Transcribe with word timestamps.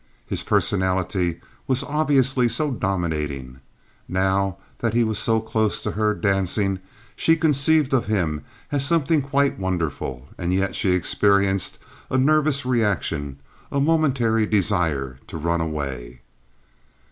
His 0.25 0.41
personality 0.41 1.41
was 1.67 1.83
obviously 1.83 2.49
so 2.49 2.71
dominating. 2.71 3.59
Now 4.07 4.57
that 4.79 4.95
he 4.95 5.03
was 5.03 5.19
so 5.19 5.39
close 5.39 5.79
to 5.83 5.91
her, 5.91 6.15
dancing, 6.15 6.79
she 7.15 7.35
conceived 7.35 7.93
of 7.93 8.07
him 8.07 8.41
as 8.71 8.83
something 8.83 9.21
quite 9.21 9.59
wonderful, 9.59 10.27
and 10.39 10.55
yet 10.55 10.75
she 10.75 10.93
experienced 10.93 11.77
a 12.09 12.17
nervous 12.17 12.65
reaction—a 12.65 13.79
momentary 13.79 14.47
desire 14.47 15.19
to 15.27 15.37
run 15.37 15.61
away. 15.61 16.21